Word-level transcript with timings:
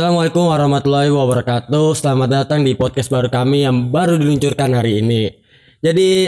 Assalamualaikum 0.00 0.48
warahmatullahi 0.48 1.12
wabarakatuh. 1.12 1.92
Selamat 1.92 2.32
datang 2.32 2.64
di 2.64 2.72
podcast 2.72 3.12
baru 3.12 3.28
kami 3.28 3.68
yang 3.68 3.92
baru 3.92 4.16
diluncurkan 4.16 4.72
hari 4.72 5.04
ini. 5.04 5.28
Jadi 5.76 6.24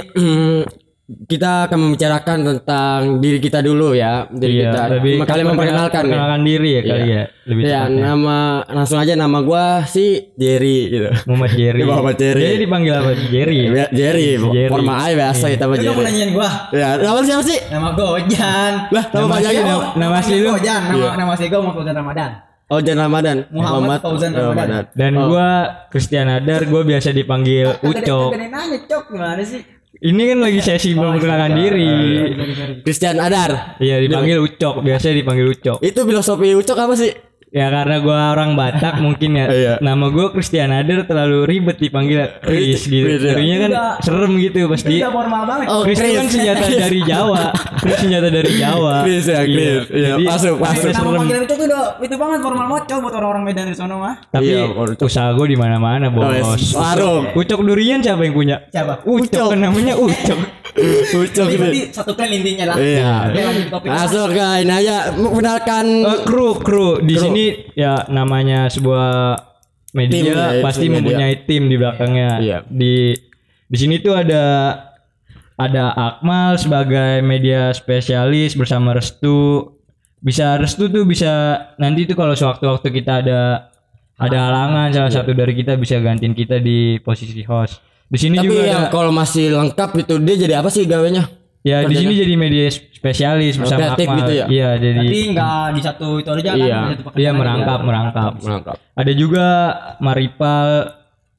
kita 1.32 1.72
akan 1.72 1.78
membicarakan 1.80 2.38
tentang 2.52 2.98
diri 3.24 3.40
kita 3.40 3.64
dulu 3.64 3.96
ya. 3.96 4.28
Diri 4.28 4.60
kita. 4.60 4.92
lebih 4.92 5.24
kalian 5.24 5.56
memperkenalkan 5.56 6.04
ya. 6.04 6.04
perkenalkan 6.04 6.42
diri 6.44 6.68
ya 6.68 6.82
kali 6.84 7.00
Iya. 7.00 7.16
ya. 7.16 7.24
Lebih 7.48 7.62
Ya, 7.64 7.80
tepatnya. 7.80 8.02
nama 8.04 8.38
langsung 8.68 8.98
aja 9.00 9.12
nama 9.16 9.38
gua 9.40 9.64
si 9.88 10.04
Jerry 10.36 10.78
gitu. 10.92 11.08
Muhammad 11.32 11.52
Jerry. 11.56 11.80
Muhammad 11.80 12.16
Jerry. 12.20 12.42
Jadi 12.44 12.56
dipanggil 12.60 12.92
apa? 12.92 13.10
Jerry. 13.24 13.58
Ya, 13.72 13.86
Jerry, 13.88 14.28
Jerry. 14.36 14.68
formal 14.68 14.96
aja 15.00 15.14
biasa 15.16 15.44
kita 15.48 15.64
Lu 15.64 15.72
mau 15.72 15.80
Jerry. 15.80 16.04
nanyain 16.12 16.30
gua 16.36 16.48
Ya, 16.76 17.00
nama 17.00 17.16
lu 17.16 17.24
siapa 17.24 17.40
sih? 17.40 17.56
Nama 17.72 17.88
gua 17.96 18.20
Ojan 18.20 18.72
Lah, 18.92 19.04
nama 19.08 19.16
Nama 19.16 19.32
panjangnya? 19.32 19.64
nama, 19.64 19.84
nama 19.96 20.14
asli 20.20 20.36
lu. 20.44 20.48
Ojan 20.52 20.80
Nama, 20.84 20.96
Iya. 21.00 21.10
nama 21.16 21.30
asli 21.32 21.46
gua 21.48 21.60
Muhammad 21.64 21.96
Ramadan 21.96 22.51
Oh, 22.72 22.80
Jan 22.80 22.96
Ramadan. 22.96 23.44
Muhammad 23.52 24.00
Fauzan 24.00 24.32
Ramadan. 24.32 24.88
Dan 24.96 25.12
Oh. 25.14 25.28
gua 25.28 25.48
Christian 25.92 26.24
Adar, 26.24 26.64
gua 26.64 26.80
biasa 26.82 27.12
dipanggil 27.12 27.68
Ucok. 27.84 28.32
Gak 28.32 28.40
ada 28.40 28.44
yang 28.48 28.52
nanya 28.56 28.78
Cok 28.88 29.04
Gimana 29.12 29.44
sih 29.44 29.60
Ini 30.02 30.22
kan 30.34 30.38
lagi 30.40 30.58
sesi 30.58 30.96
memperkenalkan 30.96 31.52
diri. 31.54 31.92
Christian 32.80 33.20
Adar. 33.20 33.76
Iya 33.78 34.00
dipanggil 34.00 34.40
Ucok, 34.40 34.80
biasa 34.80 35.12
dipanggil 35.12 35.52
Ucok. 35.52 35.78
Itu 35.78 36.02
filosofi 36.02 36.56
Ucok 36.56 36.74
apa 36.74 36.94
sih? 36.96 37.12
Ya 37.52 37.68
karena 37.68 38.00
gua 38.00 38.32
orang 38.32 38.56
Batak 38.56 38.96
mungkin 38.98 39.36
ya. 39.36 39.46
Iya. 39.46 39.74
Nama 39.78 40.08
gua 40.08 40.32
Christian 40.32 40.72
Adar 40.72 41.04
terlalu 41.04 41.44
ribet 41.44 41.76
dipanggil 41.76 42.24
Chris 42.40 42.88
gitu. 42.88 43.04
Chris, 43.04 43.20
ya. 43.20 43.36
Chris-nya 43.36 43.56
kan 43.60 43.70
Udah. 43.70 43.92
serem 44.00 44.32
gitu 44.40 44.58
pasti. 44.66 44.96
Udah 44.96 45.12
formal 45.12 45.42
banget 45.44 45.66
Oh, 45.68 45.84
Chris 45.84 46.00
itu 46.00 46.08
kan 46.10 46.24
Chris. 46.24 46.32
senjata 46.32 46.64
dari 46.80 47.00
Jawa. 47.04 47.42
Chris 47.76 47.96
senjata 47.98 48.28
dari 48.28 48.52
Jawa. 48.56 48.94
Chris 49.04 49.24
ya, 49.26 49.40
Chris. 49.44 49.84
Iya, 49.86 50.10
Jadi, 50.16 50.24
masuk, 50.24 50.56
masuk. 50.56 50.88
Nama 50.88 50.96
serem. 50.96 51.12
panggilan 51.14 51.42
itu 51.42 51.54
tuh 51.54 51.66
udah 51.68 51.82
Itu 52.00 52.14
banget 52.16 52.38
formal 52.40 52.66
moco 52.66 52.94
Buat 52.98 53.14
orang-orang 53.14 53.42
Medan 53.44 53.66
di 53.66 53.76
sono 53.76 53.94
mah 53.98 54.14
Tapi 54.26 54.44
Iya, 54.48 54.64
Ucok. 54.72 55.04
usaha 55.04 55.28
gue 55.30 55.46
di 55.46 55.56
mana-mana 55.56 56.08
bos. 56.08 56.24
Oh, 56.24 56.32
yes. 56.32 56.72
Warung. 56.72 57.36
Ucok 57.36 57.60
durian 57.60 58.00
siapa 58.00 58.24
yang 58.24 58.32
punya? 58.32 58.56
Siapa? 58.66 59.04
Ucok, 59.04 59.52
kan 59.52 59.60
namanya 59.60 59.92
Ucok. 59.94 60.40
Ucok 60.72 61.46
Ini 61.46 61.56
gitu. 61.58 61.68
satu 61.92 62.16
plan 62.16 62.28
intinya 62.28 62.72
lah 62.72 62.76
Iya. 62.80 63.12
Masuk 63.82 64.32
ini 64.32 64.72
aja 64.72 65.12
mengenalkan 65.12 65.84
Eh, 66.00 66.20
kru, 66.24 66.56
kru 66.56 66.98
di 66.98 67.12
Kru. 67.12 67.28
sini 67.28 67.44
ya 67.74 68.08
namanya 68.08 68.66
sebuah 68.66 69.36
media 69.92 70.16
Tim 70.16 70.24
ya, 70.32 70.46
pasti 70.64 70.86
media. 70.86 70.96
mempunyai 70.96 71.34
tim 71.44 71.62
di 71.66 71.76
belakangnya. 71.76 72.30
Iya. 72.40 72.58
Di 72.64 73.12
di 73.66 73.76
sini 73.76 74.00
tuh 74.00 74.16
ada 74.16 74.44
ada 75.54 75.92
Akmal 75.92 76.56
sebagai 76.56 77.20
media 77.20 77.68
spesialis 77.70 78.56
bersama 78.56 78.92
Restu. 78.92 79.68
Bisa 80.18 80.56
Restu 80.56 80.88
tuh 80.88 81.04
bisa 81.04 81.32
nanti 81.76 82.04
tuh 82.04 82.14
kalau 82.14 82.32
sewaktu-waktu 82.32 82.88
kita 82.90 83.20
ada 83.20 83.68
ada 84.16 84.38
halangan 84.40 84.88
salah 84.88 85.10
Iya. 85.10 85.18
satu 85.20 85.32
dari 85.32 85.52
kita 85.52 85.76
bisa 85.76 85.98
gantiin 85.98 86.32
kita 86.32 86.56
di 86.56 86.96
posisi 86.98 87.44
host. 87.44 87.84
Di 88.12 88.18
sini 88.20 88.36
Tapi 88.36 88.44
juga 88.44 88.60
yang 88.62 88.84
ada 88.84 88.92
kalau 88.92 89.08
masih 89.08 89.48
lengkap 89.50 89.90
itu 89.96 90.14
dia 90.20 90.36
jadi 90.36 90.54
apa 90.60 90.68
sih 90.68 90.84
gawenya? 90.84 91.24
Ya 91.62 91.80
di 91.80 91.94
sini 91.94 92.12
jadi 92.12 92.34
media 92.36 92.68
spesialis 92.68 93.56
bersama 93.56 93.94
kreatif 93.94 94.06
Akmal. 94.06 94.18
gitu 94.20 94.32
ya? 94.34 94.44
Iya 94.46 94.70
jadi 94.76 94.98
Tapi 95.00 95.18
nggak 95.32 95.64
di 95.72 95.80
satu 95.80 96.06
itu 96.18 96.28
aja 96.28 96.42
kan 96.42 96.54
Iya. 96.54 96.60
di 96.60 96.92
satu 96.92 97.02
pekerjaan 97.02 97.16
iya 97.16 97.30
aja. 97.30 97.40
merangkap 97.40 97.78
merangkap. 97.80 98.32
Menangkap. 98.36 98.74
Ada 98.92 99.12
juga 99.14 99.46
Maripal 99.98 100.68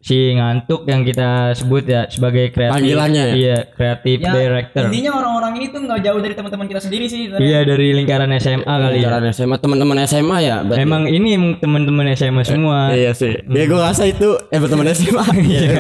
si 0.04 0.36
ngantuk 0.36 0.84
yang 0.84 1.08
kita 1.08 1.56
sebut 1.56 1.88
ya 1.88 2.12
sebagai 2.12 2.52
kreatif. 2.52 2.76
Panggilannya 2.76 3.24
ya? 3.24 3.34
Iya 3.40 3.58
kreatif 3.72 4.20
Ya, 4.20 4.36
director. 4.36 4.92
Intinya 4.92 5.12
orang-orang 5.16 5.52
ini 5.64 5.66
tuh 5.72 5.80
nggak 5.88 6.00
jauh 6.04 6.20
dari 6.20 6.36
teman-teman 6.36 6.66
kita 6.68 6.82
sendiri 6.84 7.06
sih 7.08 7.32
Iya 7.32 7.64
dari 7.64 7.96
lingkaran 7.96 8.28
SMA 8.36 8.68
kali 8.68 9.00
ya. 9.00 9.08
Jalan 9.08 9.32
SMA 9.32 9.56
teman-teman 9.64 9.98
SMA 10.04 10.38
ya. 10.44 10.56
berarti? 10.68 10.84
Emang 10.84 11.08
ini 11.08 11.56
teman-teman 11.56 12.12
SMA 12.20 12.44
semua. 12.44 12.92
Iya 12.92 13.16
sih. 13.16 13.32
Ya 13.48 13.64
gue 13.64 13.80
rasa 13.80 14.04
itu 14.04 14.36
eh 14.52 14.60
teman 14.60 14.88
SMA. 14.92 15.24
Iya. 15.44 15.80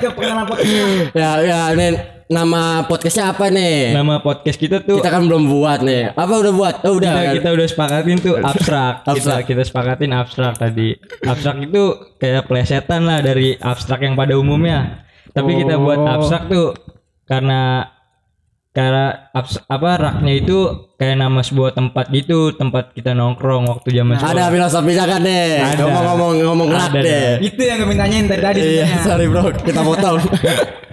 Ke 0.00 0.08
ya 1.14 1.30
ya 1.44 1.60
nih 1.76 2.13
nama 2.26 2.84
podcastnya 2.88 3.30
apa 3.30 3.52
nih? 3.52 3.92
Nama 3.92 4.20
podcast 4.20 4.56
kita 4.56 4.80
tuh 4.80 4.98
Kita 5.00 5.12
kan 5.12 5.28
belum 5.28 5.44
buat 5.48 5.84
nih. 5.84 6.16
Apa 6.16 6.34
udah 6.40 6.52
buat? 6.52 6.74
Oh 6.88 6.96
udah. 6.96 7.12
kita, 7.12 7.32
kita 7.40 7.48
udah 7.52 7.66
sepakatin 7.68 8.16
tuh 8.20 8.34
abstrak. 8.40 8.94
kita 9.04 9.10
Abstrak. 9.12 9.40
kita 9.44 9.62
sepakatin 9.64 10.10
abstrak 10.16 10.54
tadi. 10.56 10.88
Abstrak 11.20 11.56
itu 11.60 11.82
kayak 12.16 12.48
plesetan 12.48 13.04
lah 13.04 13.20
dari 13.20 13.56
abstrak 13.56 14.00
yang 14.00 14.16
pada 14.16 14.34
umumnya. 14.34 15.04
Tapi 15.34 15.50
kita 15.60 15.76
buat 15.76 15.98
Oh. 16.00 16.14
abstrak 16.16 16.48
tuh 16.48 16.72
karena 17.24 17.88
karena 18.74 19.30
apa 19.64 19.90
raknya 19.94 20.34
itu 20.34 20.58
kayak 20.94 21.14
nama 21.16 21.40
sebuah 21.40 21.72
tempat 21.72 22.10
gitu, 22.10 22.50
tempat 22.50 22.90
kita 22.90 23.14
nongkrong 23.14 23.70
waktu 23.70 23.88
zaman 23.92 24.18
Ada 24.18 24.26
sekolah. 24.26 24.46
filosofinya 24.50 25.04
kan 25.06 25.20
deh. 25.22 25.50
Ada. 25.62 25.82
Ngomong-ngomong 25.84 26.30
ngomong 26.42 26.68
rak 26.68 26.90
Ada, 26.90 27.00
deh. 27.00 27.28
Itu 27.40 27.60
yang 27.62 27.78
gue 27.78 27.88
mintanyain 27.88 28.26
dari 28.26 28.42
tadi 28.42 28.58
Iya, 28.58 28.82
sebenarnya. 28.84 29.04
sorry 29.06 29.26
bro, 29.26 29.44
kita 29.54 29.80
potong. 29.80 30.18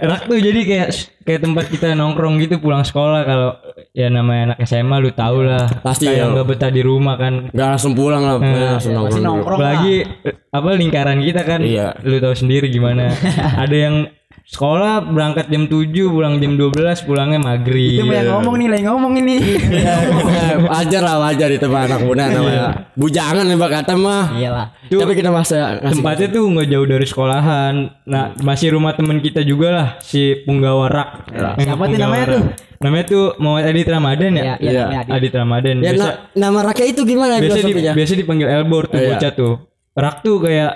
Rak 0.02 0.26
tuh 0.26 0.34
jadi 0.34 0.60
kayak 0.62 0.88
kayak 1.22 1.40
tempat 1.40 1.64
kita 1.70 1.94
nongkrong 1.94 2.34
gitu 2.38 2.58
pulang 2.58 2.82
sekolah 2.82 3.22
kalau 3.22 3.50
ya 3.92 4.10
namanya 4.10 4.50
anak 4.50 4.58
SMA 4.64 4.98
lu 4.98 5.10
tau 5.10 5.38
lah. 5.40 5.70
Pasti 5.78 6.06
kayak 6.06 6.18
ya. 6.18 6.32
nggak 6.34 6.46
betah 6.48 6.70
di 6.70 6.82
rumah 6.82 7.14
kan. 7.14 7.46
Gak 7.48 7.68
langsung 7.68 7.94
pulang 7.94 8.18
lah, 8.20 8.34
langsung 8.38 8.90
nongkrong. 8.92 9.14
dulu. 9.14 9.22
nongkrong. 9.24 9.58
apalagi 9.58 9.94
eh, 10.22 10.34
apa 10.50 10.68
lingkaran 10.74 11.18
kita 11.18 11.42
kan 11.42 11.60
Iya. 11.62 11.94
lu 12.02 12.18
tahu 12.18 12.34
sendiri 12.34 12.66
gimana 12.66 13.14
ada 13.62 13.76
yang 13.76 13.94
sekolah 14.42 15.06
berangkat 15.06 15.46
jam 15.48 15.64
7 15.64 15.88
pulang 16.06 16.36
jam 16.36 16.54
12 16.54 16.76
pulangnya 17.02 17.38
maghrib 17.38 17.98
Itu 17.98 18.04
yang 18.04 18.28
ngomong 18.32 18.54
nih, 18.56 18.68
lagi 18.68 18.84
ngomong 18.84 19.12
ini. 19.16 19.36
Eh, 19.38 20.54
wajar 20.70 21.00
lah 21.00 21.16
wajar 21.20 21.48
itu 21.48 21.66
mah 21.66 21.86
anak 21.86 22.00
muda 22.02 22.24
namanya. 22.26 22.90
Bujangan 22.92 23.44
nih 23.44 23.56
kata 23.56 23.94
mah. 23.94 24.24
Iyalah. 24.34 24.66
Tuh, 24.92 25.00
Tapi 25.00 25.12
kita 25.14 25.32
masa 25.32 25.80
tempatnya 25.80 26.28
tuh 26.28 26.44
nggak 26.52 26.68
jauh 26.68 26.84
dari 26.84 27.06
sekolahan 27.08 27.74
nah 28.04 28.36
masih 28.36 28.76
rumah 28.76 28.92
temen 28.92 29.24
kita 29.24 29.40
juga 29.40 29.68
lah 29.72 29.88
si 30.00 30.36
Punggawa 30.44 30.84
Rak 30.86 31.08
Yang 31.56 31.64
Siapa 31.64 31.84
tuh 31.86 31.96
namanya 31.96 32.26
tuh? 32.28 32.42
namanya 32.76 33.04
tuh 33.08 33.24
Muhammad 33.40 33.72
Adit 33.72 33.88
Ramadan 33.88 34.30
ya 34.34 34.42
Iya, 34.42 34.54
iya, 34.58 34.68
Iya. 34.68 34.80
namanya 34.82 35.00
Adit. 35.00 35.12
Adit 35.16 35.32
Ramadan 35.32 35.74
Ya 35.74 35.82
biasa 35.88 36.04
na- 36.04 36.16
nama 36.36 36.58
rakyat 36.68 36.88
itu 36.92 37.02
gimana 37.06 37.32
biasa, 37.40 37.58
di, 37.62 37.72
biasa 37.72 38.12
dipanggil 38.12 38.48
Elbor 38.52 38.84
tuh 38.84 39.00
Iya. 39.00 39.08
bocah 39.16 39.32
tuh 39.32 39.54
Rak 39.94 40.16
tuh 40.20 40.36
kayak 40.40 40.72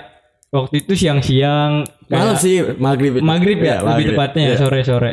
waktu 0.49 0.75
itu 0.79 0.93
siang-siang 0.95 1.85
Malam 2.07 2.25
kayak 2.29 2.39
sih 2.39 2.55
maghrib. 2.77 3.13
maghrib 3.19 3.57
Iya, 3.57 3.67
ya 3.67 3.75
lebih 3.77 3.87
maghrib. 3.87 4.09
tepatnya 4.13 4.41
ya 4.41 4.49
Iya. 4.49 4.57
sore 4.57 4.79
sore 4.81 5.11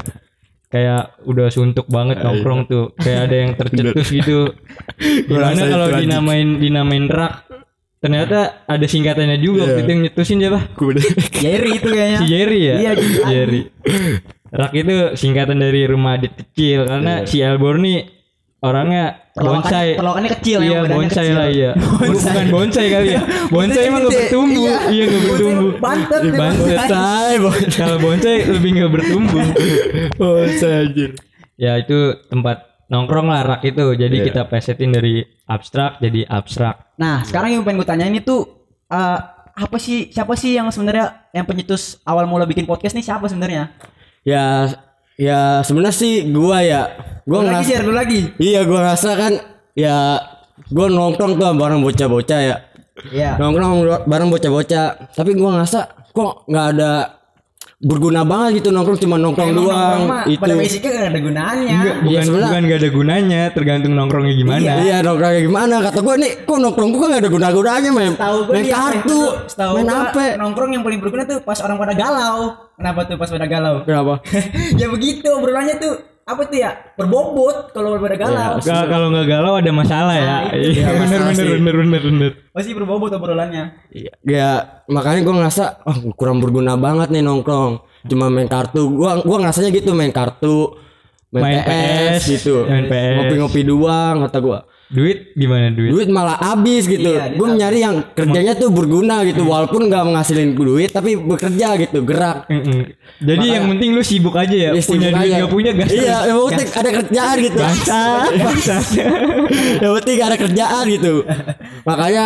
kayak 0.67 1.03
udah 1.23 1.47
suntuk 1.49 1.87
banget 1.87 2.19
nongkrong 2.19 2.67
tuh 2.67 2.91
kayak 2.97 3.21
ada 3.25 3.37
yang 3.37 3.51
tercetus 3.55 4.09
gitu 4.09 4.51
gimana 5.29 5.63
kalau 5.65 5.87
dinamain 5.93 6.59
dinamain 6.59 7.07
rak 7.07 7.47
ternyata 7.97 8.39
ada 8.65 8.83
singkatannya 8.85 9.39
juga 9.39 9.65
waktu 9.65 9.75
Iya. 9.75 9.81
itu 9.81 9.91
yang 9.91 10.03
nyetusin 10.03 10.39
siapa. 10.39 10.61
Jerry 11.41 11.71
itu 11.75 11.89
kayaknya. 11.89 12.19
si 12.19 12.27
Jerry 12.27 12.61
ya 12.61 12.75
Iya, 12.77 12.93
Jerry. 12.93 13.23
Jerry 13.25 13.61
rak 14.51 14.73
itu 14.73 14.95
singkatan 15.15 15.59
dari 15.59 15.83
rumah 15.85 16.15
adit 16.15 16.31
kecil 16.33 16.85
karena 16.85 17.23
si 17.25 17.39
Elbor 17.39 17.75
nih 17.77 18.07
orangnya 18.61 19.24
Perlawakan- 19.35 19.67
bonsai 19.67 19.89
perlawakannya 19.99 20.31
kecil 20.39 20.59
ya, 20.59 20.65
iya 20.65 20.79
badannya 20.79 20.95
bonsai 20.97 21.25
kecil. 21.27 21.35
lah 21.35 21.49
iya 21.51 21.71
bukan 22.15 22.47
bonsai 22.49 22.87
kali 22.87 23.09
ya 23.11 23.21
bonsai 23.55 23.83
emang 23.85 24.01
nggak 24.01 24.15
bertumbuh 24.15 24.63
Iya. 24.65 24.77
iya 24.89 25.05
nggak 25.05 25.23
bertumbuh 25.27 25.73
Bantet. 25.83 26.21
Say, 26.87 27.33
bos. 27.43 27.59
kalau 27.75 27.97
bonsai 27.99 28.37
lebih 28.47 28.71
nggak 28.73 28.93
bertumbuh 28.93 29.43
Oh, 30.23 30.39
anjir. 30.39 31.11
ya 31.55 31.73
itu 31.77 31.99
tempat 32.25 32.57
nongkrong 32.87 33.27
lah 33.27 33.43
rak 33.45 33.61
itu 33.65 33.85
jadi 33.93 34.17
Iya. 34.17 34.25
kita 34.25 34.43
pesetin 34.47 34.91
dari 34.91 35.19
abstrak 35.45 35.99
jadi 35.99 36.25
abstrak 36.25 36.95
Nah, 36.95 37.27
sekarang 37.27 37.51
yang 37.51 37.63
pengen 37.63 37.83
gue 37.83 37.89
tanyain 37.89 38.15
itu 38.15 38.47
eh, 38.87 39.19
apa 39.55 39.77
sih 39.79 40.11
siapa 40.11 40.35
sih 40.35 40.55
yang 40.55 40.71
sebenarnya 40.71 41.31
yang 41.31 41.43
penyetus 41.43 41.99
awal 42.03 42.23
mula 42.25 42.43
bikin 42.43 42.63
podcast 42.65 42.91
nih 42.93 43.03
siapa 43.03 43.27
sebenarnya? 43.27 43.71
Ya 44.23 44.71
ya 45.15 45.63
sebenarnya 45.63 45.95
sih 45.95 46.27
gua 46.31 46.59
ya 46.65 46.83
gua 47.25 47.41
lagi 47.43 47.47
ngerasa 47.51 47.69
share 47.69 47.85
dulu 47.87 47.97
lagi. 47.97 48.21
Iya 48.39 48.61
gua 48.67 48.79
ngerasa 48.83 49.11
kan 49.15 49.33
ya 49.75 49.97
gua 50.71 50.87
nongkrong 50.91 51.33
tuh 51.39 51.51
bareng 51.55 51.81
bocah-bocah 51.83 52.41
ya. 52.43 52.57
Iya. 53.11 53.31
Nongkrong 53.43 54.07
bareng 54.07 54.29
bocah-bocah, 54.31 55.15
tapi 55.15 55.35
gua 55.35 55.59
ngerasa 55.59 55.81
kok 56.15 56.47
nggak 56.47 56.67
ada 56.79 56.91
berguna 57.77 58.23
banget 58.23 58.61
gitu 58.61 58.71
nongkrong 58.71 58.97
cuma 58.97 59.17
nongkrong 59.17 59.51
Emang 59.51 59.59
doang 59.61 59.75
nongkrong 60.01 60.05
itu. 60.27 60.41
pada 60.41 60.55
basicnya 60.55 60.91
gak 60.91 61.05
ada 61.05 61.21
gunanya. 61.21 61.75
Enggak, 61.75 61.97
bukan 61.99 62.23
sebenarnya- 62.23 62.47
bukan 62.47 62.61
gak 62.65 62.79
ada 62.79 62.91
gunanya 62.91 63.41
tergantung 63.51 63.93
nongkrongnya 63.95 64.35
gimana 64.35 64.63
Iya 64.79 64.97
nongkrongnya 65.01 65.43
gimana 65.43 65.75
kata 65.83 65.99
gua 66.01 66.15
nih 66.17 66.33
kok 66.41 66.57
nongkrong 66.57 66.91
gua 66.91 67.07
nggak 67.07 67.21
ada 67.21 67.31
guna-gunanya 67.31 67.91
main 67.91 68.13
Tahu 68.15 68.37
gue 68.43 68.55
main 68.55 68.67
kartu 68.69 69.21
tahu 69.49 69.75
main 69.77 69.89
apa 69.91 70.23
nongkrong 70.37 70.71
yang 70.71 70.83
paling 70.83 70.99
berguna 70.99 71.23
tuh 71.25 71.39
pas 71.41 71.59
orang 71.61 71.77
pada 71.77 71.95
galau. 71.95 72.39
Kenapa 72.75 73.01
tuh 73.05 73.17
pas 73.17 73.29
pada 73.29 73.47
galau? 73.47 73.75
kenapa 73.83 74.15
ya 74.81 74.87
begitu 74.87 75.29
obrolannya 75.29 75.77
tuh 75.77 75.95
apa 76.25 76.41
tuh 76.49 76.57
ya 76.57 76.73
berbobot 76.97 77.69
kalau 77.71 78.01
pada 78.01 78.17
galau. 78.17 78.57
Ga- 78.59 78.89
kalau 78.89 79.13
nggak 79.13 79.29
galau 79.29 79.61
ada 79.61 79.71
masalah 79.71 80.15
ya 80.17 80.25
Nah, 80.25 80.41
iya 80.57 80.57
itu 80.57 80.71
dia 80.73 80.89
bener 80.97 81.21
bener 81.21 81.37
sih. 81.37 81.53
bener 81.53 81.75
bener 81.77 82.03
bener 82.03 82.33
Pasti 82.49 82.71
berbobot 82.73 83.13
obrolannya. 83.13 83.65
Iya, 83.93 84.13
ya 84.25 84.51
makanya 84.89 85.21
gue 85.21 85.35
ngerasa 85.37 85.65
oh, 85.85 85.99
kurang 86.17 86.41
berguna 86.41 86.75
banget 86.75 87.13
nih 87.13 87.21
nongkrong. 87.21 87.85
Cuma 88.05 88.29
main 88.29 88.49
kartu. 88.49 88.89
Gua 88.91 89.21
gua 89.21 89.37
ngerasanya 89.41 89.69
gitu 89.69 89.93
main 89.93 90.13
kartu, 90.13 90.77
main, 91.35 91.43
Main 91.43 91.59
PS, 91.67 92.23
PS, 92.23 92.23
gitu. 92.39 92.55
main 92.71 92.87
PS. 92.87 93.15
Ngopi-ngopi 93.19 93.61
doang 93.67 94.17
kata 94.31 94.39
gua. 94.39 94.61
duit 94.95 95.35
gimana 95.35 95.75
duit? 95.75 95.91
Duit 95.91 96.07
malah 96.13 96.39
habis 96.39 96.87
gitu. 96.87 97.09
Iya, 97.09 97.35
gue 97.35 97.49
nyari 97.51 97.83
yang 97.83 97.97
kerjanya 98.15 98.55
tuh 98.55 98.71
berguna 98.71 99.27
gitu. 99.27 99.43
Walaupun 99.43 99.91
nggak 99.91 100.05
menghasilin 100.07 100.55
duit 100.55 100.95
tapi 100.95 101.19
bekerja 101.19 101.75
gitu. 101.83 102.05
Gerak. 102.07 102.47
Mm-mm. 102.47 102.95
jadi 103.19 103.59
yang 103.59 103.65
penting 103.75 103.91
lu 103.91 104.05
sibuk 104.07 104.39
aja 104.39 104.55
ya? 104.55 104.71
Ya, 104.71 104.83
punya 104.85 105.11
duit 105.11 105.19
aja. 105.19 105.37
gak 105.43 105.51
punya 105.51 105.71
gas 105.75 105.91
iya 105.91 106.17
yang 106.31 106.39
penting 106.47 106.69
ada 106.71 106.91
kerjaan 107.03 107.37
gitu. 107.43 107.59
Bangsat 107.59 108.31
bangsat 108.39 108.85
yang 109.83 109.93
penting 109.99 110.19
ada 110.23 110.37
kerjaan 110.39 110.85
gitu. 110.87 111.15
Makanya 111.83 112.25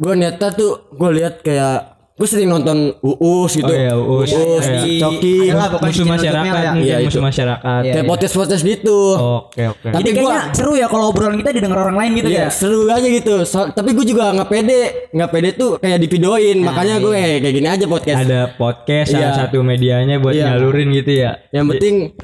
gue 0.00 0.12
niatnya 0.16 0.48
tuh 0.56 0.72
gue 0.96 1.10
lihat 1.20 1.44
kayak 1.44 1.95
gue 2.16 2.24
sering 2.24 2.48
nonton 2.48 2.96
uus 2.98 3.52
gitu 3.52 3.68
Oh 3.68 3.76
iya, 3.76 3.92
Uus. 3.92 4.32
Uus, 4.32 4.64
Iya. 4.64 5.04
Coki 5.04 5.52
musuh 5.52 6.08
masyarakat 6.08 6.48
ya. 6.56 6.72
mungkin 6.72 6.80
Iya, 6.82 6.96
musuh 7.04 7.20
masyarakat 7.20 7.80
Iya. 7.84 7.92
kayak 7.92 8.06
podcast 8.06 8.34
podcast 8.34 8.62
gitu 8.62 8.98
oke 9.14 9.62
oke 9.68 9.86
Tapi 9.86 10.00
Jadi 10.02 10.10
gua- 10.16 10.32
kayaknya 10.32 10.56
seru 10.56 10.72
ya 10.74 10.86
kalau 10.86 11.04
obrolan 11.10 11.36
kita 11.36 11.50
didengar 11.52 11.78
orang 11.82 11.96
lain 11.98 12.10
gitu 12.16 12.28
Iya 12.28 12.40
ya. 12.40 12.48
seru 12.48 12.88
aja 12.88 13.04
gitu 13.04 13.34
So- 13.44 13.68
tapi 13.68 13.92
gue 13.92 14.06
juga 14.06 14.32
nggak 14.32 14.48
pede 14.48 14.80
nggak 15.12 15.30
pede 15.30 15.48
tuh 15.54 15.70
kayak 15.76 15.98
di 15.98 16.08
videoin 16.08 16.56
makanya 16.58 16.94
gue 16.98 17.12
kayak 17.12 17.38
kayak 17.38 17.54
gini 17.54 17.68
aja 17.68 17.84
podcast 17.84 18.18
ada 18.18 18.40
podcast 18.50 19.08
salah 19.10 19.22
Iya. 19.26 19.38
satu 19.38 19.58
medianya 19.60 20.16
buat 20.16 20.32
Iya. 20.32 20.44
nyalurin 20.50 20.88
gitu 20.96 21.12
ya 21.12 21.36
yang 21.52 21.68
penting 21.68 22.16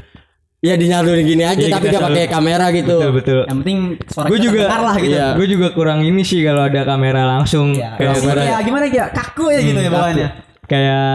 ya 0.62 0.74
dinyalurin 0.74 1.26
gini 1.26 1.42
aja 1.42 1.58
Iya, 1.58 1.74
tapi 1.74 1.86
gak 1.88 2.02
pakai 2.04 2.24
kamera 2.26 2.70
gitu 2.70 2.94
betul 2.94 3.12
betul 3.12 3.38
Yang 3.42 3.58
penting 3.58 3.78
suara 4.06 4.26
gue 4.26 4.36
kita 4.36 4.46
juga 4.46 4.62
lah 4.70 4.96
gitu. 4.96 5.10
Iya. 5.10 5.26
gue 5.34 5.46
juga 5.48 5.66
kurang 5.72 6.00
ini 6.00 6.22
sih 6.22 6.40
kalau 6.40 6.62
ada 6.62 6.80
kamera 6.82 7.22
langsung 7.28 7.74
Ya, 7.74 7.92
kayak 7.92 8.14
kalau 8.16 8.40
ya 8.40 8.58
gimana 8.60 8.84
ya 8.86 9.06
kaku 9.08 9.44
ya 9.48 9.58
gitu 9.60 9.80
ya 9.80 9.90
bawaannya. 9.90 10.28
kayak 10.64 11.14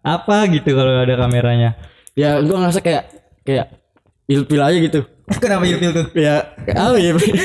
apa 0.00 0.36
gitu 0.48 0.70
kalau 0.72 0.92
ada 0.98 1.14
kameranya 1.16 1.70
ya 2.12 2.38
gue 2.38 2.52
ngerasa 2.52 2.80
kayak 2.80 3.02
kayak 3.42 3.66
ilpil 4.26 4.58
aja 4.60 4.78
gitu 4.78 5.00
Kenapa 5.30 5.62
ilfil 5.62 5.92
tuh? 5.92 6.06
ya 6.14 6.40
oh 6.82 6.96
iya 6.96 7.12
pede 7.14 7.36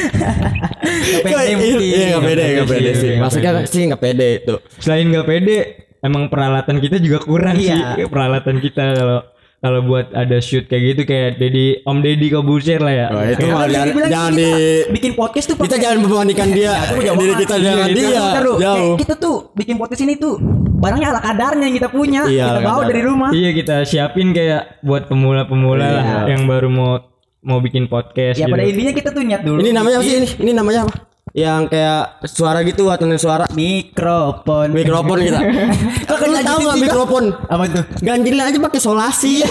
Kayak 1.23 1.53
mungkin. 1.53 1.77
iya 1.79 2.05
nggak 2.09 2.23
pede 2.23 2.43
nggak 2.49 2.65
pede 2.65 2.81
pede 2.81 2.91
sih 2.95 3.13
maksudnya 3.15 3.51
sih 3.65 3.81
nggak 3.85 4.01
pede 4.01 4.27
itu 4.39 4.55
selain 4.79 5.05
nggak 5.05 5.27
pede 5.27 5.57
emang 5.99 6.23
peralatan 6.27 6.79
kita 6.79 6.97
juga 6.97 7.21
kurang 7.21 7.55
Iya. 7.55 7.95
sih 7.95 8.07
peralatan 8.07 8.57
kita 8.57 8.83
kalau 8.93 9.19
kalau 9.63 9.79
buat 9.87 10.11
ada 10.11 10.43
shoot 10.43 10.67
kayak 10.67 10.83
gitu 10.91 11.01
kayak 11.07 11.39
Dedi 11.39 11.79
Om 11.87 12.03
Deddy 12.03 12.27
Kobuser 12.35 12.83
lah 12.83 12.91
ya. 12.91 13.07
Wah, 13.15 13.23
itu 13.31 13.47
bisa 13.47 13.63
jangan, 13.71 13.87
dibilang 13.87 14.11
jangan 14.11 14.31
di 14.35 14.49
bikin 14.91 15.11
podcast 15.15 15.45
tuh 15.47 15.55
kita 15.55 15.79
jangan 15.79 16.03
membandingkan 16.03 16.49
dia. 16.51 16.73
diri 16.91 17.33
kita 17.39 17.55
dengan 17.63 17.87
Iya, 17.87 17.95
dia. 17.95 18.23
Kayak 18.35 18.59
jauh. 18.59 18.95
Kita 18.99 19.13
tuh 19.15 19.35
bikin 19.55 19.79
podcast 19.79 20.03
ini 20.03 20.19
tuh 20.19 20.35
barangnya 20.83 21.15
ala 21.15 21.21
kadarnya 21.23 21.63
yang 21.71 21.75
kita 21.79 21.87
punya 21.87 22.21
Iya, 22.27 22.45
kita 22.51 22.59
bawa 22.59 22.81
dari 22.91 23.01
rumah. 23.07 23.29
Iya 23.31 23.49
kita 23.55 23.75
siapin 23.87 24.35
kayak 24.35 24.83
buat 24.83 25.07
pemula-pemula 25.07 25.79
lah 25.79 26.03
Iya. 26.03 26.35
yang 26.35 26.43
baru 26.43 26.67
mau 26.67 26.91
mau 27.39 27.63
bikin 27.63 27.87
podcast 27.87 28.35
ya 28.39 28.47
gitu. 28.47 28.55
pada 28.55 28.67
intinya 28.67 28.91
kita 28.91 29.09
tuh 29.15 29.23
niat 29.23 29.43
dulu 29.47 29.59
ini 29.63 29.71
namanya 29.71 29.99
apa 29.99 30.07
sih 30.07 30.15
ini? 30.19 30.27
Ini 30.43 30.51
namanya 30.59 30.87
apa 30.87 31.12
yang 31.33 31.65
kayak 31.65 32.21
suara 32.29 32.61
gitu 32.61 32.93
aturan 32.93 33.17
suara. 33.17 33.49
Mikrofon. 33.57 34.69
Mikrofon 34.69 35.17
kita 35.17 35.41
Kok 36.07 36.17
lu 36.29 36.29
lanjutin 36.29 36.45
tahu 36.45 36.59
nggak 36.61 36.79
mikrofon? 36.85 37.25
Apa 37.49 37.63
tuh 37.73 37.83
ganjilin 38.05 38.45
aja 38.45 38.59
pakai 38.61 38.81
solasi. 38.81 39.41